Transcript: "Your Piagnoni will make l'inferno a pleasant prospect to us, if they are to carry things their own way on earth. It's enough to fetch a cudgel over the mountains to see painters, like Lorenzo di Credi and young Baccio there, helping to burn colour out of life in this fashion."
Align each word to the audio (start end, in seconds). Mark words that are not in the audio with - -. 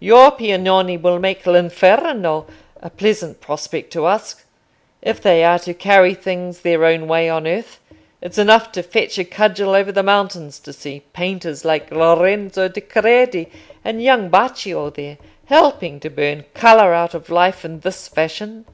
"Your 0.00 0.32
Piagnoni 0.32 0.96
will 0.96 1.20
make 1.20 1.46
l'inferno 1.46 2.48
a 2.82 2.90
pleasant 2.90 3.40
prospect 3.40 3.92
to 3.92 4.06
us, 4.06 4.34
if 5.00 5.22
they 5.22 5.44
are 5.44 5.60
to 5.60 5.72
carry 5.72 6.14
things 6.14 6.62
their 6.62 6.84
own 6.84 7.06
way 7.06 7.28
on 7.28 7.46
earth. 7.46 7.78
It's 8.20 8.36
enough 8.36 8.72
to 8.72 8.82
fetch 8.82 9.18
a 9.18 9.24
cudgel 9.24 9.72
over 9.72 9.92
the 9.92 10.02
mountains 10.02 10.58
to 10.58 10.72
see 10.72 11.04
painters, 11.12 11.64
like 11.64 11.92
Lorenzo 11.92 12.66
di 12.66 12.80
Credi 12.80 13.48
and 13.84 14.02
young 14.02 14.30
Baccio 14.30 14.90
there, 14.90 15.16
helping 15.46 16.00
to 16.00 16.10
burn 16.10 16.44
colour 16.54 16.92
out 16.92 17.14
of 17.14 17.30
life 17.30 17.64
in 17.64 17.78
this 17.78 18.08
fashion." 18.08 18.64